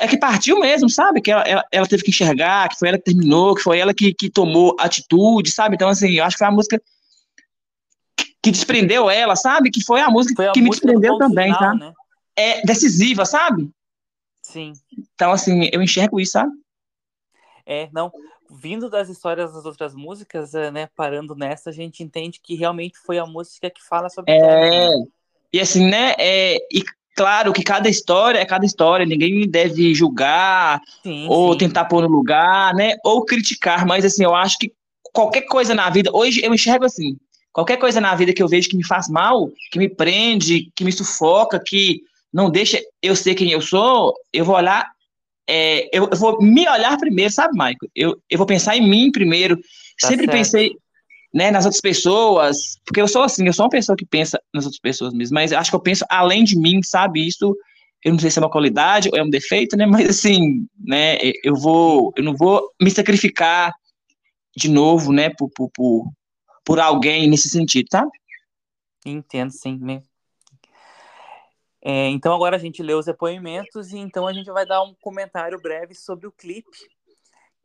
é 0.01 0.07
que 0.07 0.17
partiu 0.17 0.59
mesmo, 0.59 0.89
sabe? 0.89 1.21
Que 1.21 1.31
ela, 1.31 1.43
ela, 1.43 1.63
ela, 1.71 1.87
teve 1.87 2.03
que 2.03 2.09
enxergar, 2.09 2.67
que 2.67 2.77
foi 2.77 2.89
ela 2.89 2.97
que 2.97 3.05
terminou, 3.05 3.55
que 3.55 3.61
foi 3.61 3.79
ela 3.79 3.93
que, 3.93 4.13
que 4.13 4.29
tomou 4.29 4.75
atitude, 4.77 5.49
sabe? 5.49 5.75
Então, 5.75 5.87
assim, 5.87 6.11
eu 6.11 6.25
acho 6.25 6.35
que 6.35 6.39
foi 6.39 6.47
a 6.47 6.51
música 6.51 6.81
que 8.43 8.51
desprendeu 8.51 9.09
ela, 9.09 9.35
sabe? 9.35 9.71
Que 9.71 9.83
foi 9.83 10.01
a 10.01 10.09
música 10.09 10.35
foi 10.35 10.47
a 10.49 10.51
que 10.51 10.61
música 10.61 10.87
me 10.87 10.93
desprendeu 10.93 11.17
também, 11.17 11.53
final, 11.53 11.59
tá? 11.59 11.73
Né? 11.75 11.93
É 12.35 12.61
decisiva, 12.63 13.25
sabe? 13.25 13.69
Sim. 14.41 14.73
Então, 15.15 15.31
assim, 15.31 15.69
eu 15.71 15.81
enxergo 15.81 16.19
isso, 16.19 16.33
sabe? 16.33 16.51
É, 17.65 17.89
não. 17.93 18.11
Vindo 18.49 18.89
das 18.89 19.09
histórias 19.09 19.53
das 19.53 19.65
outras 19.65 19.93
músicas, 19.93 20.53
é, 20.53 20.71
né, 20.71 20.89
parando 20.95 21.35
nessa, 21.35 21.69
a 21.69 21.73
gente 21.73 22.03
entende 22.03 22.39
que 22.41 22.55
realmente 22.55 22.97
foi 22.97 23.17
a 23.17 23.25
música 23.25 23.69
que 23.69 23.83
fala 23.83 24.09
sobre. 24.09 24.31
É. 24.31 24.39
Né? 24.89 25.05
E 25.51 25.59
assim, 25.59 25.87
né? 25.87 26.13
É, 26.17 26.57
e 26.71 26.83
claro 27.15 27.51
que 27.53 27.63
cada 27.63 27.89
história 27.89 28.39
é 28.39 28.45
cada 28.45 28.65
história, 28.65 29.05
ninguém 29.05 29.49
deve 29.49 29.93
julgar 29.93 30.79
sim, 31.01 31.25
ou 31.29 31.53
sim. 31.53 31.59
tentar 31.59 31.85
pôr 31.85 32.03
no 32.03 32.09
lugar, 32.09 32.73
né? 32.73 32.95
Ou 33.03 33.25
criticar, 33.25 33.85
mas 33.85 34.05
assim, 34.05 34.23
eu 34.23 34.35
acho 34.35 34.57
que 34.57 34.71
qualquer 35.13 35.41
coisa 35.41 35.73
na 35.73 35.89
vida, 35.89 36.11
hoje 36.13 36.41
eu 36.43 36.53
enxergo 36.53 36.85
assim, 36.85 37.17
qualquer 37.51 37.77
coisa 37.77 37.99
na 37.99 38.13
vida 38.13 38.33
que 38.33 38.43
eu 38.43 38.47
vejo 38.47 38.69
que 38.69 38.77
me 38.77 38.85
faz 38.85 39.09
mal, 39.09 39.49
que 39.71 39.79
me 39.79 39.89
prende, 39.89 40.71
que 40.75 40.83
me 40.83 40.91
sufoca, 40.91 41.59
que 41.59 42.01
não 42.31 42.51
deixa 42.51 42.79
eu 43.01 43.15
ser 43.15 43.33
quem 43.33 43.51
eu 43.51 43.61
sou, 43.61 44.13
eu 44.31 44.45
vou 44.45 44.55
olhar, 44.55 44.87
é, 45.47 45.87
eu, 45.97 46.09
eu, 46.11 46.17
vou 46.17 46.41
me 46.41 46.67
olhar 46.67 46.97
primeiro, 46.97 47.31
sabe, 47.31 47.53
Michael? 47.53 47.77
Eu, 47.95 48.21
eu 48.29 48.37
vou 48.37 48.47
pensar 48.47 48.75
em 48.75 48.87
mim 48.87 49.11
primeiro. 49.11 49.57
Tá 49.99 50.09
Sempre 50.09 50.25
certo. 50.25 50.37
pensei 50.37 50.75
né, 51.33 51.51
nas 51.51 51.65
outras 51.65 51.81
pessoas, 51.81 52.77
porque 52.85 53.01
eu 53.01 53.07
sou 53.07 53.23
assim, 53.23 53.45
eu 53.45 53.53
sou 53.53 53.65
uma 53.65 53.71
pessoa 53.71 53.95
que 53.95 54.05
pensa 54.05 54.39
nas 54.53 54.65
outras 54.65 54.79
pessoas 54.79 55.13
mesmo, 55.13 55.35
mas 55.35 55.53
acho 55.53 55.69
que 55.69 55.75
eu 55.75 55.81
penso 55.81 56.05
além 56.09 56.43
de 56.43 56.57
mim, 56.57 56.81
sabe? 56.81 57.25
Isso 57.25 57.55
eu 58.03 58.11
não 58.11 58.19
sei 58.19 58.29
se 58.29 58.39
é 58.39 58.41
uma 58.41 58.49
qualidade 58.49 59.09
ou 59.11 59.17
é 59.17 59.23
um 59.23 59.29
defeito, 59.29 59.75
né? 59.75 59.85
Mas 59.87 60.09
assim, 60.09 60.67
né? 60.79 61.17
Eu 61.43 61.55
vou, 61.55 62.13
eu 62.15 62.23
não 62.23 62.35
vou 62.35 62.61
me 62.81 62.89
sacrificar 62.89 63.73
de 64.55 64.69
novo, 64.69 65.11
né? 65.11 65.29
Por, 65.29 65.49
por, 65.49 65.69
por, 65.71 66.11
por 66.63 66.79
alguém 66.79 67.27
nesse 67.27 67.49
sentido, 67.49 67.87
sabe? 67.91 68.09
Entendo, 69.05 69.51
sim. 69.51 69.79
É, 71.89 72.09
então 72.09 72.35
agora 72.35 72.57
a 72.57 72.59
gente 72.59 72.83
lê 72.83 72.93
os 72.93 73.05
depoimentos 73.05 73.93
e 73.93 73.97
então 73.97 74.27
a 74.27 74.33
gente 74.33 74.51
vai 74.51 74.65
dar 74.65 74.83
um 74.83 74.93
comentário 74.99 75.57
breve 75.57 75.95
sobre 75.95 76.27
o 76.27 76.31
clipe, 76.33 76.77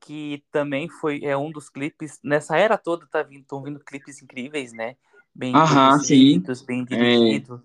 que 0.01 0.45
também 0.53 0.89
foi 0.89 1.25
é 1.25 1.37
um 1.37 1.51
dos 1.51 1.69
clipes 1.69 2.21
nessa 2.23 2.57
era 2.57 2.79
toda 2.79 3.05
tá 3.09 3.21
vindo, 3.25 3.41
estão 3.41 3.61
vindo 3.61 3.81
clipes 3.81 4.23
incríveis, 4.23 4.73
né? 4.73 4.95
Bem 5.35 5.53
Aham, 5.57 5.89
produzidos, 5.89 6.63
bem 6.63 6.85
dirigidos. 6.85 7.61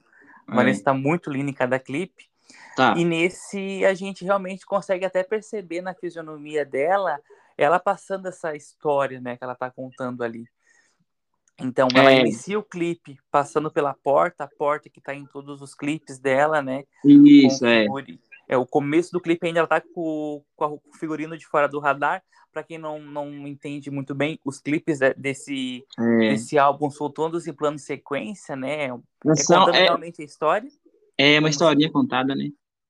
É, 0.49 0.55
Vanessa 0.55 0.79
está 0.79 0.95
é. 0.95 0.97
muito 0.97 1.29
linda 1.29 1.51
em 1.51 1.53
cada 1.53 1.77
clipe. 1.77 2.27
Tá. 2.75 2.95
E 2.97 3.05
nesse 3.05 3.85
a 3.85 3.93
gente 3.93 4.25
realmente 4.25 4.65
consegue 4.65 5.05
até 5.05 5.23
perceber 5.23 5.81
na 5.81 5.93
fisionomia 5.93 6.65
dela, 6.65 7.19
ela 7.55 7.79
passando 7.79 8.29
essa 8.29 8.55
história, 8.55 9.21
né, 9.21 9.37
que 9.37 9.43
ela 9.43 9.53
está 9.53 9.69
contando 9.69 10.23
ali. 10.23 10.47
Então, 11.59 11.87
ela 11.95 12.11
é. 12.11 12.19
inicia 12.19 12.59
o 12.59 12.63
clipe 12.63 13.17
passando 13.31 13.71
pela 13.71 13.93
porta, 13.93 14.43
a 14.43 14.47
porta 14.47 14.89
que 14.89 15.01
tá 15.01 15.15
em 15.15 15.25
todos 15.25 15.61
os 15.61 15.73
clipes 15.73 16.19
dela, 16.19 16.61
né? 16.61 16.83
Isso, 17.03 17.65
é. 17.65 17.87
É, 18.47 18.55
o 18.55 18.65
começo 18.65 19.11
do 19.11 19.19
clipe 19.19 19.45
ainda 19.45 19.59
ela 19.59 19.67
tá 19.67 19.81
com, 19.81 20.41
com 20.55 20.65
o 20.75 20.97
figurino 20.97 21.37
de 21.37 21.45
fora 21.45 21.67
do 21.67 21.79
radar. 21.79 22.23
Para 22.53 22.63
quem 22.63 22.77
não, 22.77 22.99
não 22.99 23.47
entende 23.47 23.91
muito 23.91 24.15
bem, 24.15 24.39
os 24.43 24.59
clipes 24.59 24.99
desse, 25.17 25.83
é. 25.99 26.29
desse 26.29 26.57
álbum 26.57 26.89
são 26.89 27.09
todos 27.09 27.45
em 27.45 27.53
plano 27.53 27.77
sequência, 27.77 28.55
né? 28.55 28.85
É 28.85 28.89
contando 29.45 29.75
é, 29.75 29.83
realmente 29.83 30.21
a 30.21 30.25
história. 30.25 30.69
É 31.17 31.39
uma 31.39 31.49
historinha 31.49 31.91
contada, 31.91 32.33
né? 32.33 32.49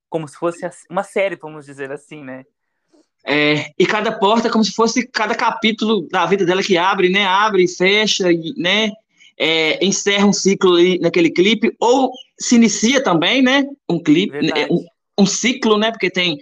Como 0.09 0.27
se 0.27 0.37
fosse 0.37 0.69
uma 0.89 1.03
série, 1.03 1.35
vamos 1.35 1.65
dizer 1.65 1.91
assim, 1.91 2.23
né? 2.23 2.45
É, 3.29 3.73
e 3.77 3.85
cada 3.85 4.17
porta 4.17 4.47
é 4.47 4.51
como 4.51 4.63
se 4.63 4.71
fosse 4.71 5.05
cada 5.05 5.35
capítulo 5.35 6.07
da 6.09 6.25
vida 6.25 6.45
dela 6.45 6.63
que 6.63 6.77
abre, 6.77 7.09
né? 7.09 7.25
Abre 7.25 7.65
e 7.65 7.67
fecha, 7.67 8.29
né? 8.55 8.93
É, 9.37 9.85
encerra 9.85 10.25
um 10.25 10.31
ciclo 10.31 10.75
ali 10.75 10.97
naquele 10.97 11.29
clipe, 11.29 11.75
ou 11.77 12.09
se 12.39 12.55
inicia 12.55 13.03
também, 13.03 13.41
né? 13.41 13.65
Um 13.89 14.01
clipe, 14.01 14.41
né? 14.41 14.67
um, 14.71 15.23
um, 15.23 15.25
ciclo, 15.25 15.77
né? 15.77 15.91
Porque 15.91 16.09
tem 16.09 16.37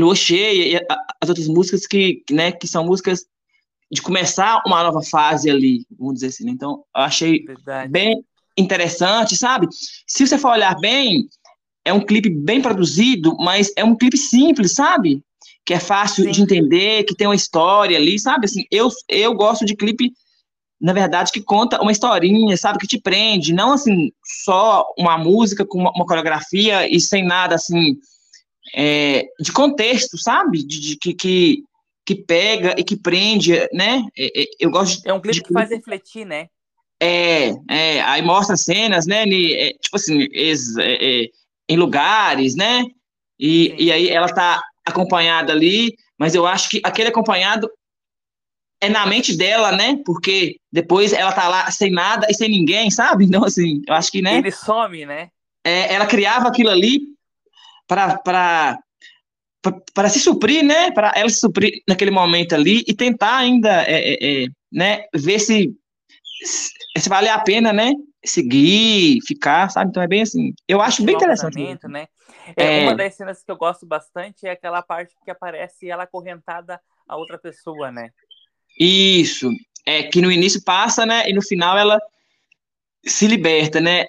Lua 0.00 0.14
Cheia 0.14 0.78
e 0.78 0.86
as 1.20 1.28
outras 1.28 1.46
músicas 1.46 1.86
que, 1.86 2.22
né, 2.30 2.50
que 2.50 2.66
são 2.66 2.86
músicas 2.86 3.26
de 3.90 4.00
começar 4.00 4.62
uma 4.66 4.82
nova 4.82 5.02
fase 5.02 5.50
ali, 5.50 5.84
vamos 5.98 6.14
dizer 6.14 6.28
assim. 6.28 6.44
Né? 6.46 6.52
Então, 6.52 6.82
eu 6.96 7.02
achei 7.02 7.44
Verdade. 7.44 7.90
bem 7.90 8.24
interessante, 8.56 9.36
sabe? 9.36 9.68
Se 10.06 10.26
você 10.26 10.38
for 10.38 10.52
olhar 10.52 10.74
bem, 10.80 11.28
é 11.84 11.92
um 11.92 12.00
clipe 12.00 12.30
bem 12.30 12.62
produzido, 12.62 13.36
mas 13.38 13.70
é 13.76 13.84
um 13.84 13.94
clipe 13.94 14.16
simples, 14.16 14.72
sabe? 14.74 15.22
Que 15.64 15.74
é 15.74 15.80
fácil 15.80 16.24
Sim. 16.24 16.30
de 16.30 16.42
entender, 16.42 17.04
que 17.04 17.14
tem 17.14 17.26
uma 17.26 17.36
história 17.36 17.96
ali, 17.96 18.18
sabe? 18.18 18.46
Assim, 18.46 18.64
eu, 18.70 18.88
eu 19.08 19.34
gosto 19.34 19.64
de 19.64 19.76
clipe, 19.76 20.12
na 20.80 20.92
verdade, 20.92 21.30
que 21.30 21.40
conta 21.40 21.80
uma 21.80 21.92
historinha, 21.92 22.56
sabe? 22.56 22.78
Que 22.78 22.86
te 22.86 23.00
prende, 23.00 23.52
não 23.52 23.72
assim, 23.72 24.10
só 24.44 24.84
uma 24.98 25.16
música 25.16 25.64
com 25.64 25.78
uma, 25.78 25.92
uma 25.92 26.06
coreografia 26.06 26.88
e 26.88 27.00
sem 27.00 27.24
nada 27.24 27.54
assim 27.54 27.96
é, 28.74 29.28
de 29.40 29.52
contexto, 29.52 30.18
sabe? 30.18 30.64
De, 30.64 30.80
de, 30.80 30.96
que, 30.96 31.14
que, 31.14 31.64
que 32.04 32.14
pega 32.16 32.74
e 32.76 32.82
que 32.82 32.96
prende, 32.96 33.52
né? 33.72 34.04
É, 34.16 34.42
é, 34.42 34.46
eu 34.58 34.70
gosto 34.70 35.00
de, 35.00 35.08
É 35.08 35.12
um 35.12 35.20
clipe 35.20 35.38
de, 35.38 35.44
que 35.44 35.52
faz 35.52 35.70
refletir, 35.70 36.24
né? 36.24 36.48
É, 37.00 37.50
é, 37.68 38.00
aí 38.02 38.22
mostra 38.22 38.56
cenas, 38.56 39.06
né? 39.06 39.22
É, 39.22 39.72
tipo 39.74 39.96
assim, 39.96 40.26
em 41.68 41.76
lugares, 41.76 42.56
né? 42.56 42.84
E, 43.38 43.74
e 43.78 43.92
aí 43.92 44.08
ela 44.08 44.28
tá 44.28 44.62
acompanhada 44.84 45.52
ali, 45.52 45.94
mas 46.18 46.34
eu 46.34 46.46
acho 46.46 46.68
que 46.68 46.80
aquele 46.84 47.08
acompanhado 47.08 47.70
é 48.80 48.88
na 48.88 49.06
mente 49.06 49.36
dela, 49.36 49.70
né? 49.70 49.98
Porque 50.04 50.56
depois 50.70 51.12
ela 51.12 51.32
tá 51.32 51.48
lá 51.48 51.70
sem 51.70 51.90
nada 51.90 52.26
e 52.28 52.34
sem 52.34 52.48
ninguém, 52.48 52.90
sabe? 52.90 53.24
Então, 53.24 53.44
assim, 53.44 53.80
eu 53.86 53.94
acho 53.94 54.10
que, 54.10 54.20
né? 54.20 54.38
Ele 54.38 54.50
some, 54.50 55.06
né? 55.06 55.28
É, 55.64 55.94
ela 55.94 56.06
criava 56.06 56.48
aquilo 56.48 56.68
ali 56.68 57.00
para 57.86 58.18
para 59.94 60.08
se 60.08 60.18
suprir, 60.18 60.64
né? 60.64 60.90
Para 60.90 61.12
ela 61.14 61.28
se 61.28 61.38
suprir 61.38 61.80
naquele 61.86 62.10
momento 62.10 62.54
ali 62.54 62.82
e 62.86 62.92
tentar 62.92 63.36
ainda, 63.36 63.84
é, 63.84 64.14
é, 64.14 64.44
é, 64.44 64.46
né? 64.72 65.04
Ver 65.14 65.38
se, 65.38 65.72
se 66.98 67.08
vale 67.08 67.28
a 67.28 67.38
pena, 67.38 67.72
né? 67.72 67.92
Seguir, 68.24 69.20
ficar, 69.24 69.70
sabe? 69.70 69.90
Então 69.90 70.02
é 70.02 70.08
bem 70.08 70.22
assim. 70.22 70.52
Eu 70.66 70.80
acho 70.80 71.04
bem 71.04 71.14
interessante. 71.14 71.56
Né? 71.86 72.06
É, 72.56 72.80
é, 72.80 72.82
Uma 72.82 72.94
das 72.94 73.14
cenas 73.14 73.42
que 73.42 73.50
eu 73.50 73.56
gosto 73.56 73.86
bastante 73.86 74.46
é 74.46 74.50
aquela 74.50 74.82
parte 74.82 75.14
que 75.24 75.30
aparece 75.30 75.88
ela 75.88 76.04
acorrentada 76.04 76.80
a 77.06 77.16
outra 77.16 77.38
pessoa, 77.38 77.90
né? 77.90 78.10
Isso. 78.78 79.50
É 79.86 80.02
que 80.04 80.20
no 80.20 80.30
início 80.30 80.62
passa, 80.64 81.04
né? 81.04 81.28
E 81.28 81.32
no 81.32 81.42
final 81.42 81.76
ela 81.76 82.00
se 83.04 83.26
liberta, 83.26 83.80
né? 83.80 84.06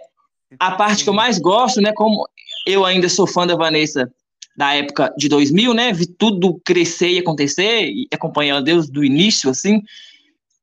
A 0.60 0.72
parte 0.76 1.04
que 1.04 1.10
eu 1.10 1.14
mais 1.14 1.40
gosto, 1.40 1.82
né? 1.82 1.92
Como 1.94 2.28
eu 2.66 2.86
ainda 2.86 3.10
sou 3.10 3.28
fã 3.28 3.46
da 3.46 3.56
Vanessa 3.56 4.12
da 4.56 4.76
época 4.76 5.14
de 5.18 5.28
2000, 5.28 5.74
né? 5.74 5.92
Vi 5.92 6.06
tudo 6.06 6.62
crescer 6.64 7.10
e 7.10 7.20
acontecer 7.20 7.86
e 7.88 8.08
acompanhando 8.14 8.64
Deus 8.64 8.90
do 8.90 9.04
início, 9.04 9.50
assim. 9.50 9.82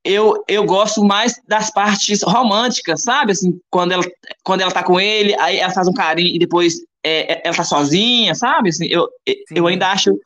Eu, 0.03 0.43
eu 0.49 0.65
gosto 0.65 1.05
mais 1.05 1.35
das 1.47 1.71
partes 1.71 2.23
românticas, 2.23 3.03
sabe? 3.03 3.33
Assim, 3.33 3.61
quando 3.69 3.93
ela, 3.93 4.05
quando 4.43 4.61
ela 4.63 4.71
tá 4.71 4.83
com 4.83 4.99
ele, 4.99 5.35
aí 5.39 5.59
ela 5.59 5.73
faz 5.73 5.89
um 5.89 5.93
carinho 5.93 6.35
e 6.35 6.39
depois 6.39 6.81
é, 7.03 7.33
é, 7.33 7.43
ela 7.45 7.57
tá 7.57 7.65
sozinha, 7.65 8.35
sabe? 8.35 8.69
Assim, 8.69 8.87
eu, 8.87 9.09
eu 9.51 9.67
ainda 9.67 9.91
acho 9.91 10.19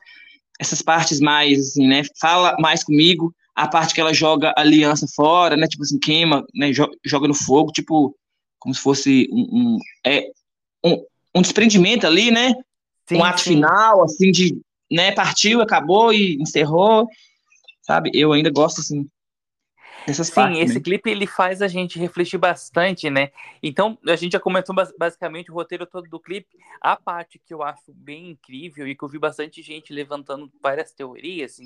essas 0.59 0.81
partes 0.81 1.19
mais, 1.19 1.59
assim, 1.59 1.87
né? 1.87 2.03
Fala 2.19 2.55
mais 2.59 2.83
comigo, 2.83 3.33
a 3.55 3.67
parte 3.67 3.93
que 3.93 4.01
ela 4.01 4.13
joga 4.13 4.53
a 4.55 4.61
aliança 4.61 5.07
fora, 5.15 5.55
né? 5.55 5.67
Tipo 5.67 5.83
assim, 5.83 5.99
queima, 5.99 6.45
né? 6.53 6.71
Joga 6.73 7.27
no 7.27 7.33
fogo, 7.33 7.71
tipo, 7.71 8.15
como 8.59 8.73
se 8.73 8.81
fosse 8.81 9.29
um, 9.31 9.47
um 9.51 9.79
é, 10.05 10.27
um, 10.83 11.03
um, 11.35 11.41
desprendimento 11.41 12.05
ali, 12.05 12.31
né? 12.31 12.53
Sim, 13.07 13.17
um 13.17 13.23
ato 13.23 13.41
sim. 13.41 13.51
final, 13.51 14.03
assim, 14.03 14.31
de, 14.31 14.57
né? 14.91 15.11
Partiu, 15.11 15.61
acabou 15.61 16.11
e 16.13 16.35
encerrou, 16.41 17.07
sabe? 17.81 18.11
Eu 18.13 18.33
ainda 18.33 18.49
gosto, 18.49 18.81
assim, 18.81 19.07
Sim, 20.13 20.33
partes, 20.33 20.59
esse 20.59 20.75
né? 20.75 20.79
clipe 20.79 21.09
ele 21.09 21.25
faz 21.25 21.61
a 21.61 21.67
gente 21.67 21.97
refletir 21.97 22.37
bastante, 22.37 23.09
né? 23.09 23.31
Então, 23.61 23.97
a 24.07 24.15
gente 24.15 24.33
já 24.33 24.39
comentou 24.39 24.75
basicamente 24.97 25.51
o 25.51 25.53
roteiro 25.53 25.85
todo 25.85 26.09
do 26.09 26.19
clipe. 26.19 26.47
A 26.79 26.95
parte 26.95 27.39
que 27.39 27.53
eu 27.53 27.63
acho 27.63 27.93
bem 27.93 28.31
incrível 28.31 28.87
e 28.87 28.95
que 28.95 29.03
eu 29.03 29.09
vi 29.09 29.17
bastante 29.17 29.61
gente 29.61 29.91
levantando 29.93 30.51
várias 30.61 30.91
teorias, 30.91 31.57
e 31.59 31.65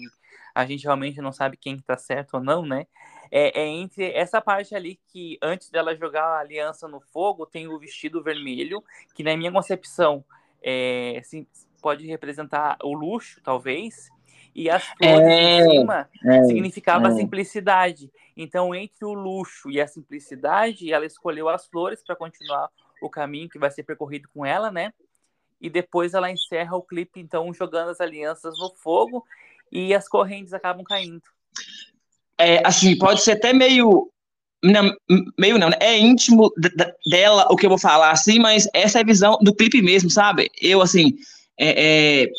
a 0.56 0.66
gente 0.66 0.84
realmente 0.84 1.22
não 1.22 1.32
sabe 1.32 1.58
quem 1.58 1.76
está 1.76 1.98
certo 1.98 2.36
ou 2.36 2.44
não, 2.44 2.66
né? 2.66 2.88
É, 3.32 3.62
é, 3.62 3.68
entre 3.68 4.12
essa 4.12 4.42
parte 4.42 4.74
ali 4.74 5.00
que 5.12 5.38
antes 5.42 5.70
dela 5.70 5.96
jogar 5.96 6.24
a 6.24 6.40
aliança 6.40 6.88
no 6.88 7.00
fogo, 7.00 7.46
tem 7.46 7.68
o 7.68 7.78
vestido 7.78 8.24
vermelho, 8.24 8.84
que 9.14 9.24
na 9.24 9.36
minha 9.38 9.52
concepção 9.52 10.24
é, 10.62 11.18
assim, 11.20 11.46
pode 11.82 12.06
representar 12.08 12.78
o 12.84 12.94
luxo, 12.94 13.40
talvez, 13.44 14.10
E 14.60 14.70
as 14.70 14.84
flores 14.84 15.26
é, 15.26 15.62
em 15.62 15.70
cima 15.70 16.10
é, 16.22 16.44
significava 16.44 17.08
é. 17.08 17.12
simplicidade. 17.12 18.12
Então, 18.36 18.76
entre 18.76 19.06
o 19.06 19.14
luxo 19.14 19.72
e 19.72 19.80
a 19.80 19.88
simplicidade, 19.88 20.92
ela 20.92 21.06
escolheu 21.06 21.48
as 21.48 21.66
flores 21.66 22.04
para 22.04 22.14
continuar 22.14 22.70
o 23.02 23.10
caminho 23.10 23.48
que 23.48 23.58
vai 23.58 23.72
ser 23.72 23.84
percorrido 23.84 24.28
com 24.34 24.46
ela, 24.46 24.70
né? 24.70 24.92
E 25.62 25.70
depois 25.70 26.14
ela 26.14 26.30
encerra 26.30 26.76
o 26.76 26.82
clipe, 26.82 27.22
então, 27.22 27.54
jogando 27.54 27.92
as 27.92 28.02
alianças 28.02 28.60
no 28.60 28.70
fogo 28.76 29.26
e 29.72 29.96
as 29.96 30.10
correntes 30.10 30.52
acabam 30.52 30.84
caindo. 30.84 31.24
É, 32.38 32.62
assim, 32.68 32.98
pode 32.98 33.22
ser 33.22 33.34
até 33.34 33.54
meio 33.54 34.12
não, 34.62 34.94
meio 35.38 35.58
não, 35.58 35.70
né? 35.70 35.78
É 35.80 35.98
íntimo 35.98 36.52
dela 37.10 37.48
o 37.50 37.56
que 37.56 37.66
eu 37.66 37.70
vou 37.70 37.80
falar, 37.80 38.12
assim, 38.12 38.40
mas 38.40 38.68
essa 38.74 38.98
é 38.98 39.04
a 39.04 39.06
visão 39.06 39.38
do 39.42 39.56
clipe 39.56 39.82
mesmo, 39.82 40.10
sabe? 40.10 40.52
Eu, 40.62 40.82
assim, 40.82 41.14
é, 41.58 42.24
é, 42.24 42.30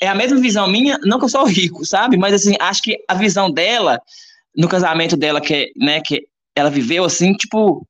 é, 0.00 0.08
a 0.08 0.14
mesma 0.14 0.40
visão 0.40 0.66
minha, 0.66 0.98
não 1.04 1.18
que 1.18 1.26
eu 1.26 1.28
sou 1.28 1.44
rico, 1.44 1.84
sabe? 1.84 2.16
Mas, 2.16 2.32
assim, 2.32 2.56
acho 2.58 2.82
que 2.82 2.96
a 3.06 3.14
visão 3.14 3.50
dela, 3.50 4.00
no 4.56 4.68
casamento 4.68 5.16
dela, 5.16 5.40
que, 5.40 5.70
né, 5.76 6.00
que 6.00 6.26
ela 6.56 6.70
viveu, 6.70 7.04
assim, 7.04 7.34
tipo, 7.34 7.86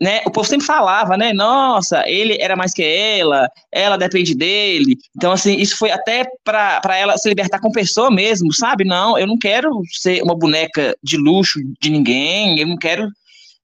né, 0.00 0.20
o 0.26 0.30
povo 0.30 0.48
sempre 0.48 0.66
falava, 0.66 1.16
né, 1.16 1.32
nossa, 1.32 2.02
ele 2.08 2.36
era 2.40 2.56
mais 2.56 2.72
que 2.72 2.82
ela, 2.82 3.48
ela 3.72 3.96
depende 3.96 4.34
dele, 4.34 4.96
então, 5.16 5.32
assim, 5.32 5.56
isso 5.56 5.76
foi 5.76 5.90
até 5.90 6.24
para 6.44 6.96
ela 6.96 7.16
se 7.16 7.28
libertar 7.28 7.60
com 7.60 7.70
pessoa 7.70 8.10
mesmo, 8.10 8.52
sabe, 8.52 8.84
não, 8.84 9.18
eu 9.18 9.26
não 9.26 9.38
quero 9.38 9.80
ser 9.90 10.22
uma 10.22 10.36
boneca 10.36 10.96
de 11.02 11.16
luxo 11.16 11.58
de 11.80 11.90
ninguém, 11.90 12.58
eu 12.60 12.66
não 12.66 12.76
quero, 12.76 13.08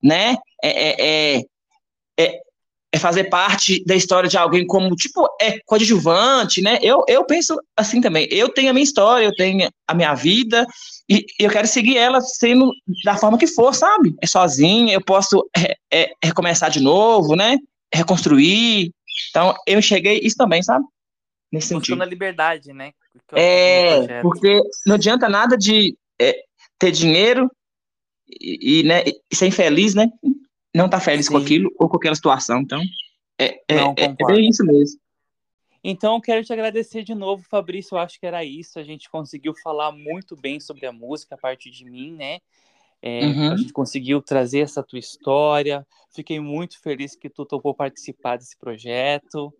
né, 0.02 0.37
é, 0.62 1.37
é, 1.37 1.43
é, 2.19 2.40
é 2.94 2.98
fazer 2.98 3.24
parte 3.24 3.84
da 3.84 3.96
história 3.96 4.28
de 4.28 4.38
alguém 4.38 4.64
como, 4.64 4.94
tipo, 4.94 5.28
é 5.40 5.58
coadjuvante, 5.66 6.62
né, 6.62 6.78
eu, 6.80 7.02
eu 7.08 7.26
penso 7.26 7.60
assim 7.76 8.00
também, 8.00 8.28
eu 8.30 8.48
tenho 8.48 8.70
a 8.70 8.72
minha 8.72 8.84
história, 8.84 9.26
eu 9.26 9.34
tenho 9.34 9.68
a 9.88 9.94
minha 9.94 10.14
vida, 10.14 10.64
e 11.10 11.26
eu 11.40 11.50
quero 11.50 11.66
seguir 11.66 11.98
ela 11.98 12.20
sendo 12.20 12.70
da 13.04 13.16
forma 13.16 13.36
que 13.36 13.48
for, 13.48 13.74
sabe? 13.74 14.14
É 14.22 14.26
sozinha, 14.28 14.94
eu 14.94 15.04
posso 15.04 15.44
é, 15.56 15.76
é, 15.92 16.12
recomeçar 16.22 16.70
de 16.70 16.80
novo, 16.80 17.34
né? 17.34 17.58
Reconstruir. 17.92 18.90
Então, 19.28 19.54
eu 19.66 19.80
enxerguei 19.80 20.20
isso 20.22 20.36
também, 20.36 20.62
sabe? 20.62 20.84
Nesse 21.52 21.74
Buscando 21.74 21.84
sentido. 21.84 22.02
a 22.02 22.06
liberdade, 22.06 22.72
né? 22.72 22.92
É, 23.32 24.22
porque 24.22 24.60
não 24.86 24.94
adianta 24.94 25.28
nada 25.28 25.58
de 25.58 25.94
é, 26.18 26.36
ter 26.78 26.90
dinheiro 26.90 27.50
e, 28.40 28.80
e, 28.80 28.82
né, 28.84 29.02
e 29.04 29.36
ser 29.36 29.48
infeliz, 29.48 29.94
né? 29.94 30.08
Não 30.75 30.88
tá 30.88 31.00
feliz 31.00 31.26
Sim. 31.26 31.33
com 31.33 31.38
aquilo 31.38 31.71
ou 31.78 31.88
com 31.88 31.97
aquela 31.97 32.14
situação. 32.14 32.61
Então, 32.61 32.83
é, 33.38 33.61
é, 33.69 33.76
não, 33.76 33.95
é, 33.97 34.04
é 34.04 34.26
bem 34.26 34.49
isso 34.49 34.64
mesmo. 34.64 34.99
Então, 35.83 36.21
quero 36.21 36.43
te 36.43 36.52
agradecer 36.52 37.02
de 37.02 37.14
novo, 37.14 37.45
Fabrício. 37.49 37.95
Eu 37.95 37.99
acho 37.99 38.19
que 38.19 38.26
era 38.26 38.43
isso. 38.45 38.78
A 38.78 38.83
gente 38.83 39.11
conseguiu 39.11 39.54
falar 39.62 39.93
muito 39.93 40.35
bem 40.35 40.59
sobre 40.59 40.87
a 40.87 40.93
música 40.93 41.35
a 41.35 41.38
partir 41.38 41.71
de 41.71 41.85
mim, 41.85 42.12
né? 42.12 42.38
É, 43.02 43.26
uhum. 43.26 43.52
A 43.52 43.57
gente 43.57 43.73
conseguiu 43.73 44.23
trazer 44.23 44.61
essa 44.61 44.83
tua 44.83 44.99
história. 44.99 45.87
Fiquei 46.14 46.40
muito 46.40 46.81
feliz 46.81 47.14
que 47.14 47.28
tu 47.28 47.45
topou 47.45 47.75
participar 47.75 48.38
desse 48.38 48.57
projeto. 48.57 49.52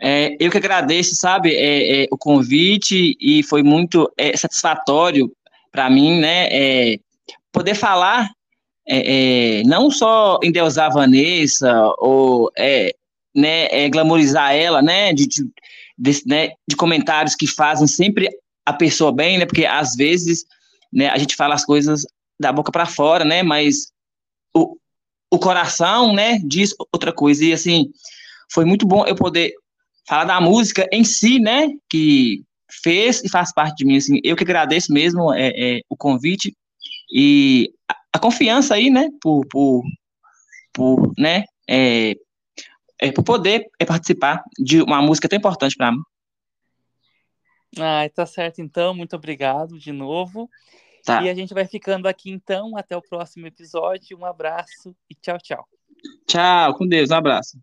É, 0.00 0.36
eu 0.40 0.50
que 0.50 0.56
agradeço, 0.56 1.14
sabe, 1.14 1.54
é, 1.54 2.04
é 2.04 2.08
o 2.10 2.18
convite 2.18 3.16
e 3.20 3.42
foi 3.42 3.62
muito 3.62 4.12
é, 4.16 4.36
satisfatório 4.36 5.32
para 5.70 5.90
mim, 5.90 6.20
né, 6.20 6.48
é, 6.50 6.98
poder 7.52 7.74
falar 7.74 8.30
não 9.66 9.90
só 9.90 10.38
em 10.42 10.50
Deusar 10.50 10.92
Vanessa 10.92 11.72
ou 11.98 12.50
né, 13.34 13.88
glamorizar 13.90 14.54
ela, 14.54 14.80
né, 14.82 15.12
de, 15.12 15.26
de, 15.26 15.44
de, 15.96 16.22
né, 16.26 16.50
de 16.68 16.76
comentários 16.76 17.34
que 17.34 17.46
fazem 17.46 17.86
sempre 17.86 18.28
a 18.64 18.72
pessoa 18.72 19.12
bem, 19.12 19.38
né, 19.38 19.46
porque 19.46 19.66
às 19.66 19.94
vezes 19.94 20.44
né, 20.92 21.08
a 21.08 21.18
gente 21.18 21.36
fala 21.36 21.54
as 21.54 21.64
coisas 21.64 22.06
da 22.38 22.52
boca 22.52 22.72
para 22.72 22.86
fora, 22.86 23.24
né? 23.24 23.42
Mas 23.42 23.92
o, 24.54 24.76
o 25.30 25.38
coração, 25.38 26.14
né, 26.14 26.38
diz 26.44 26.74
outra 26.92 27.12
coisa. 27.12 27.44
E 27.44 27.52
assim, 27.52 27.90
foi 28.52 28.64
muito 28.64 28.86
bom 28.86 29.04
eu 29.06 29.14
poder 29.14 29.52
falar 30.06 30.24
da 30.24 30.40
música 30.40 30.86
em 30.92 31.04
si, 31.04 31.38
né, 31.38 31.68
que 31.90 32.42
fez 32.82 33.22
e 33.24 33.28
faz 33.28 33.52
parte 33.52 33.78
de 33.78 33.84
mim. 33.84 33.96
Assim, 33.96 34.20
eu 34.22 34.36
que 34.36 34.44
agradeço 34.44 34.92
mesmo 34.92 35.32
é, 35.32 35.52
é 35.56 35.80
o 35.88 35.96
convite 35.96 36.56
e 37.10 37.72
a, 38.12 38.18
confiança 38.18 38.74
aí, 38.74 38.90
né, 38.90 39.08
por, 39.20 39.46
por, 39.46 39.82
por 40.72 41.12
né, 41.18 41.44
é, 41.68 42.14
é, 43.00 43.12
por 43.12 43.22
poder 43.22 43.66
é, 43.78 43.84
participar 43.84 44.42
de 44.58 44.82
uma 44.82 45.00
música 45.00 45.28
tão 45.28 45.38
importante 45.38 45.76
para 45.76 45.92
mim. 45.92 46.02
Ah, 47.78 48.08
tá 48.14 48.26
certo 48.26 48.60
então. 48.60 48.94
Muito 48.94 49.14
obrigado 49.14 49.78
de 49.78 49.92
novo. 49.92 50.48
Tá. 51.04 51.22
E 51.22 51.28
a 51.28 51.34
gente 51.34 51.54
vai 51.54 51.66
ficando 51.66 52.08
aqui 52.08 52.30
então. 52.30 52.76
Até 52.76 52.96
o 52.96 53.02
próximo 53.02 53.46
episódio. 53.46 54.18
Um 54.18 54.24
abraço 54.24 54.96
e 55.08 55.14
tchau, 55.14 55.38
tchau. 55.38 55.68
Tchau, 56.26 56.74
com 56.74 56.86
Deus. 56.86 57.10
Um 57.10 57.14
abraço. 57.14 57.58